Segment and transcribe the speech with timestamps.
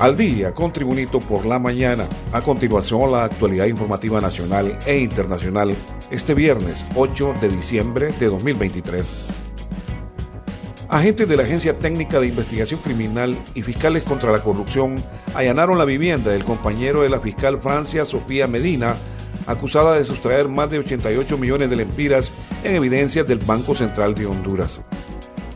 [0.00, 2.06] Al día con Tribunito por la mañana.
[2.32, 5.76] A continuación, la actualidad informativa nacional e internacional
[6.10, 9.04] este viernes 8 de diciembre de 2023.
[10.88, 14.96] Agentes de la Agencia Técnica de Investigación Criminal y fiscales contra la corrupción
[15.34, 18.96] allanaron la vivienda del compañero de la fiscal Francia Sofía Medina,
[19.46, 22.32] acusada de sustraer más de 88 millones de lempiras
[22.64, 24.80] en evidencias del Banco Central de Honduras.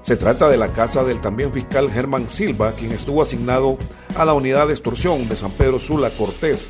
[0.00, 3.76] Se trata de la casa del también fiscal Germán Silva, quien estuvo asignado
[4.16, 6.68] a la unidad de extorsión de San Pedro Sula Cortés.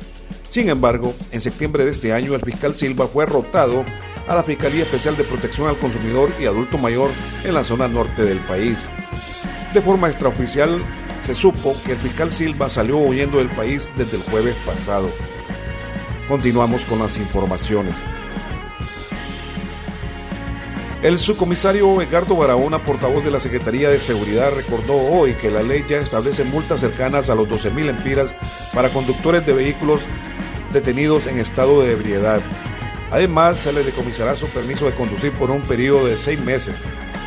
[0.49, 3.85] Sin embargo, en septiembre de este año el fiscal Silva fue rotado
[4.27, 7.09] a la Fiscalía Especial de Protección al Consumidor y Adulto Mayor
[7.43, 8.77] en la zona norte del país.
[9.73, 10.83] De forma extraoficial,
[11.25, 15.09] se supo que el fiscal Silva salió huyendo del país desde el jueves pasado.
[16.27, 17.95] Continuamos con las informaciones.
[21.03, 25.83] El subcomisario Edgardo Barahona, portavoz de la Secretaría de Seguridad, recordó hoy que la ley
[25.89, 28.35] ya establece multas cercanas a los 12.000 empiras
[28.71, 30.01] para conductores de vehículos
[30.71, 32.39] detenidos en estado de ebriedad.
[33.09, 36.75] Además, se le decomisará su permiso de conducir por un periodo de seis meses,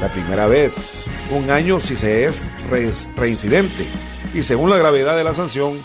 [0.01, 0.73] la primera vez,
[1.33, 2.41] un año si se es
[3.17, 3.87] reincidente,
[4.33, 5.81] y según la gravedad de la sanción,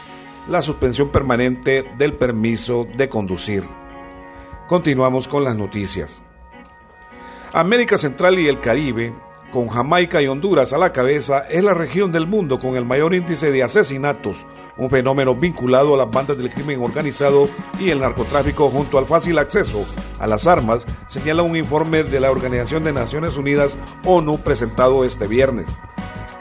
[0.48, 3.64] la suspensión permanente del permiso de conducir.
[4.68, 6.22] Continuamos con las noticias.
[7.54, 9.12] América Central y el Caribe,
[9.52, 13.16] con Jamaica y Honduras a la cabeza, es la región del mundo con el mayor
[13.16, 14.46] índice de asesinatos,
[14.78, 19.40] un fenómeno vinculado a las bandas del crimen organizado y el narcotráfico junto al fácil
[19.40, 19.84] acceso
[20.20, 23.76] a las armas, señala un informe de la Organización de Naciones Unidas,
[24.06, 25.66] ONU, presentado este viernes.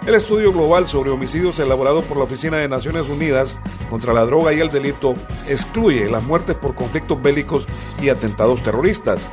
[0.06, 4.52] El estudio global sobre homicidios elaborado por la Oficina de Naciones Unidas contra la droga
[4.52, 5.14] y el delito
[5.48, 7.66] excluye las muertes por conflictos bélicos
[8.02, 9.26] y atentados terroristas.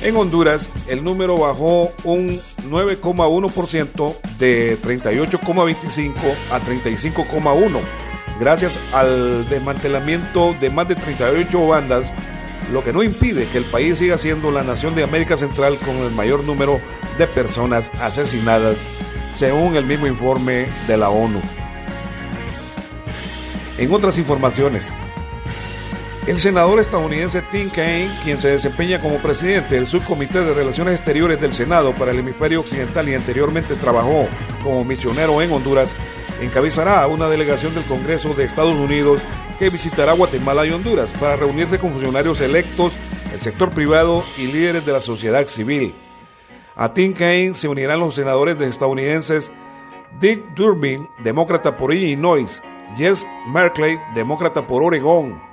[0.00, 6.14] En Honduras, el número bajó un 9,1% de 38,25
[6.52, 7.80] a 35,1,
[8.38, 12.12] gracias al desmantelamiento de más de 38 bandas,
[12.72, 15.96] lo que no impide que el país siga siendo la nación de América Central con
[15.96, 16.80] el mayor número
[17.18, 18.76] de personas asesinadas,
[19.34, 21.40] según el mismo informe de la ONU.
[23.78, 24.86] En otras informaciones,
[26.28, 31.40] el senador estadounidense Tim Kaine, quien se desempeña como presidente del Subcomité de Relaciones Exteriores
[31.40, 34.26] del Senado para el Hemisferio Occidental y anteriormente trabajó
[34.62, 35.90] como misionero en Honduras,
[36.42, 39.22] encabezará una delegación del Congreso de Estados Unidos
[39.58, 42.92] que visitará Guatemala y Honduras para reunirse con funcionarios electos,
[43.32, 45.94] el sector privado y líderes de la sociedad civil.
[46.76, 49.50] A Tim Kaine se unirán los senadores estadounidenses
[50.20, 52.62] Dick Durbin, demócrata por Illinois,
[52.98, 55.47] Jess Merkley, demócrata por Oregón,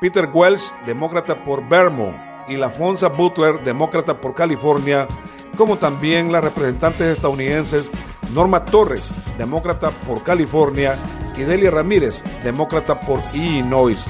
[0.00, 2.16] Peter Wells, demócrata por Vermont,
[2.48, 5.08] y Lafonza Butler, demócrata por California,
[5.56, 7.90] como también las representantes estadounidenses
[8.32, 10.96] Norma Torres, demócrata por California,
[11.36, 14.04] y Delia Ramírez, demócrata por Illinois.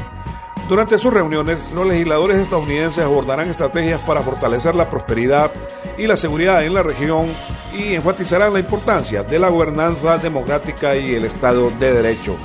[0.68, 5.50] Durante sus reuniones, los legisladores estadounidenses abordarán estrategias para fortalecer la prosperidad
[5.96, 7.28] y la seguridad en la región
[7.72, 12.36] y enfatizarán la importancia de la gobernanza democrática y el Estado de Derecho.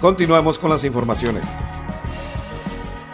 [0.00, 1.42] Continuamos con las informaciones.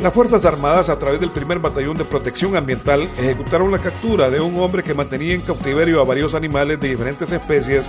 [0.01, 4.41] Las Fuerzas Armadas, a través del primer batallón de protección ambiental, ejecutaron la captura de
[4.41, 7.85] un hombre que mantenía en cautiverio a varios animales de diferentes especies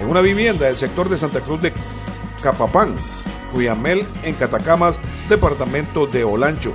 [0.00, 1.72] en una vivienda del sector de Santa Cruz de
[2.40, 2.94] Capapán,
[3.52, 6.72] Cuyamel, en Catacamas, departamento de Olancho.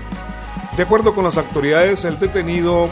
[0.76, 2.90] De acuerdo con las autoridades, el detenido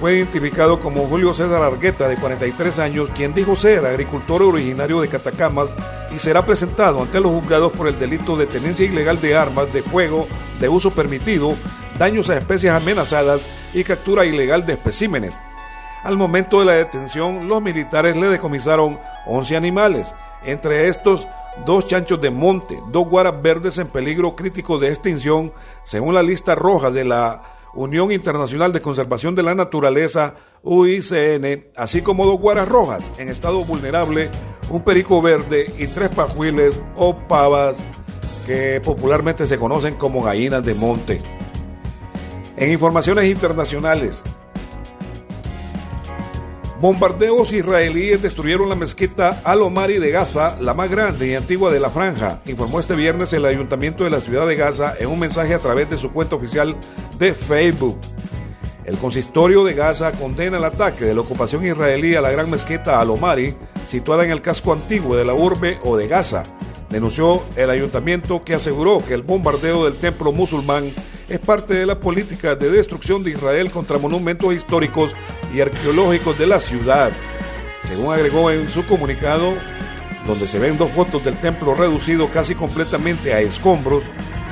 [0.00, 5.08] fue identificado como Julio César Argueta, de 43 años, quien dijo ser agricultor originario de
[5.08, 5.68] Catacamas
[6.10, 9.82] y será presentado ante los juzgados por el delito de tenencia ilegal de armas de
[9.82, 10.26] fuego
[10.58, 11.54] de uso permitido,
[11.98, 13.42] daños a especies amenazadas
[13.74, 15.34] y captura ilegal de especímenes.
[16.02, 21.26] Al momento de la detención, los militares le decomisaron 11 animales, entre estos
[21.66, 25.52] dos chanchos de monte, dos guaras verdes en peligro crítico de extinción,
[25.84, 27.42] según la lista roja de la
[27.74, 33.64] Unión Internacional de Conservación de la Naturaleza, UICN, así como dos guaras rojas en estado
[33.64, 34.28] vulnerable,
[34.70, 37.76] un perico verde y tres pajuiles o pavas
[38.46, 41.20] que popularmente se conocen como gallinas de monte.
[42.56, 44.22] En informaciones internacionales,
[46.80, 51.90] Bombardeos israelíes destruyeron la mezquita Al-Omari de Gaza, la más grande y antigua de la
[51.90, 55.58] franja, informó este viernes el ayuntamiento de la ciudad de Gaza en un mensaje a
[55.58, 56.74] través de su cuenta oficial
[57.18, 57.98] de Facebook.
[58.86, 62.98] El consistorio de Gaza condena el ataque de la ocupación israelí a la gran mezquita
[62.98, 63.54] Al-Omari,
[63.86, 66.44] situada en el casco antiguo de la urbe o de Gaza.
[66.88, 70.90] Denunció el ayuntamiento que aseguró que el bombardeo del templo musulmán
[71.28, 75.12] es parte de la política de destrucción de Israel contra monumentos históricos
[75.52, 77.10] y arqueológicos de la ciudad.
[77.84, 79.54] Según agregó en su comunicado,
[80.26, 84.04] donde se ven dos fotos del templo reducido casi completamente a escombros,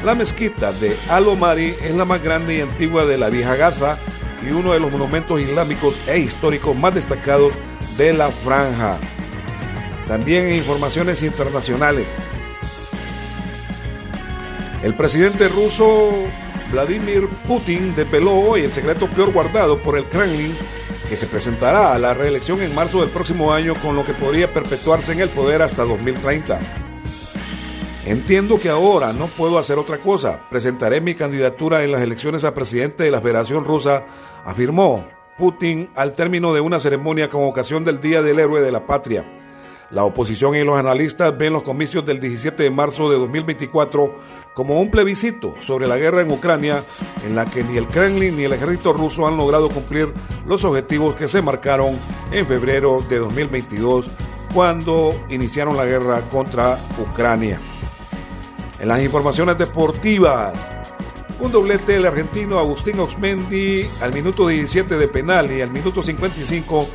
[0.05, 3.99] la mezquita de Al-Omari es la más grande y antigua de la vieja Gaza
[4.47, 7.53] y uno de los monumentos islámicos e históricos más destacados
[7.97, 8.97] de la franja.
[10.07, 12.07] También en informaciones internacionales.
[14.83, 16.13] El presidente ruso
[16.71, 20.55] Vladimir Putin depeló hoy el secreto peor guardado por el Kremlin
[21.09, 24.53] que se presentará a la reelección en marzo del próximo año con lo que podría
[24.53, 26.61] perpetuarse en el poder hasta 2030.
[28.05, 30.41] Entiendo que ahora no puedo hacer otra cosa.
[30.51, 34.05] Presentaré mi candidatura en las elecciones a presidente de la Federación Rusa,
[34.45, 35.07] afirmó
[35.37, 39.25] Putin al término de una ceremonia con ocasión del Día del Héroe de la Patria.
[39.91, 44.19] La oposición y los analistas ven los comicios del 17 de marzo de 2024
[44.53, 46.85] como un plebiscito sobre la guerra en Ucrania
[47.25, 50.13] en la que ni el Kremlin ni el ejército ruso han logrado cumplir
[50.47, 51.99] los objetivos que se marcaron
[52.33, 54.11] en febrero de 2022
[54.53, 57.59] cuando iniciaron la guerra contra Ucrania.
[58.81, 60.53] En las informaciones deportivas,
[61.41, 66.89] un doblete del argentino Agustín Oxmendi al minuto 17 de penal y al minuto 55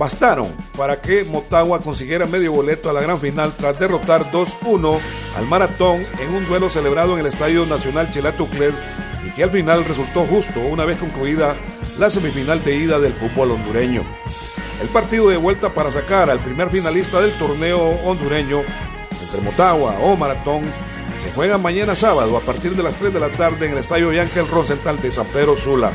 [0.00, 0.48] bastaron
[0.78, 4.98] para que Motagua consiguiera medio boleto a la gran final tras derrotar 2-1
[5.36, 8.72] al Maratón en un duelo celebrado en el Estadio Nacional Chelato Cles
[9.26, 11.54] y que al final resultó justo una vez concluida
[11.98, 14.02] la semifinal de ida del fútbol hondureño.
[14.80, 18.62] El partido de vuelta para sacar al primer finalista del torneo hondureño
[19.20, 20.62] entre Motagua o Maratón
[21.22, 24.10] se juega mañana sábado a partir de las 3 de la tarde en el Estadio
[24.14, 25.92] Yángel Rosenthal de San Pedro Sula.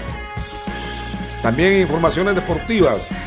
[1.42, 3.25] También informaciones deportivas.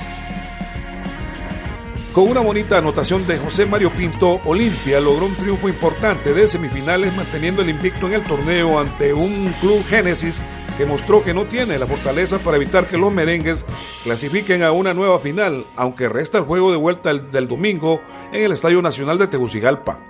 [2.19, 7.15] Con una bonita anotación de José Mario Pinto, Olimpia logró un triunfo importante de semifinales
[7.15, 10.43] manteniendo el invicto en el torneo ante un club Génesis
[10.77, 13.65] que mostró que no tiene la fortaleza para evitar que los merengues
[14.03, 18.01] clasifiquen a una nueva final, aunque resta el juego de vuelta del domingo
[18.33, 20.01] en el Estadio Nacional de Tegucigalpa.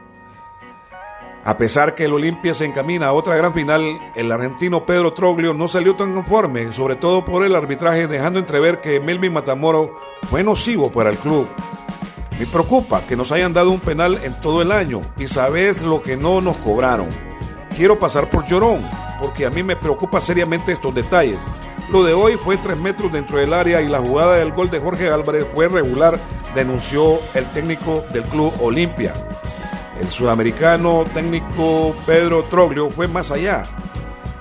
[1.45, 3.83] A pesar que el Olimpia se encamina a otra gran final,
[4.17, 8.81] el argentino Pedro Troglio no salió tan conforme, sobre todo por el arbitraje, dejando entrever
[8.81, 10.01] que Melvin Matamoro
[10.31, 11.47] fue nocivo para el club.
[12.38, 16.02] Me preocupa que nos hayan dado un penal en todo el año y sabes lo
[16.02, 17.08] que no nos cobraron.
[17.76, 18.81] Quiero pasar por llorón,
[19.20, 21.38] porque a mí me preocupa seriamente estos detalles.
[21.90, 24.79] Lo de hoy fue tres metros dentro del área y la jugada del gol de
[24.79, 26.19] Jorge Álvarez fue regular,
[26.55, 29.14] denunció el técnico del club Olimpia.
[30.00, 33.64] El sudamericano técnico Pedro Troglio fue más allá.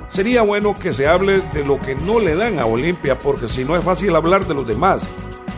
[0.07, 3.65] Sería bueno que se hable de lo que no le dan a Olimpia, porque si
[3.65, 5.07] no es fácil hablar de los demás.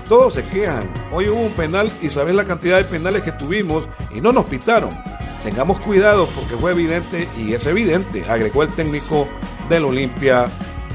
[0.09, 0.91] Todos se quejan.
[1.11, 4.45] Hoy hubo un penal y sabes la cantidad de penales que tuvimos y no nos
[4.45, 4.89] pitaron.
[5.43, 9.27] Tengamos cuidado porque fue evidente y es evidente, agregó el técnico
[9.69, 10.47] del Olimpia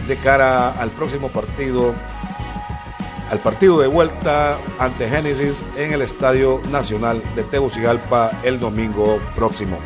[0.08, 1.94] de cara al próximo partido,
[3.30, 9.78] al partido de vuelta ante Génesis en el Estadio Nacional de Tegucigalpa el domingo próximo.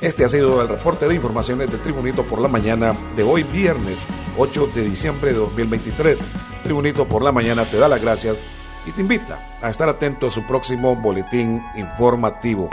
[0.00, 3.98] Este ha sido el reporte de informaciones de Tribunito por la mañana de hoy viernes
[4.38, 6.18] 8 de diciembre de 2023.
[6.66, 8.36] Tribunito por la mañana te da las gracias
[8.86, 12.68] y te invita a estar atento a su próximo boletín informativo.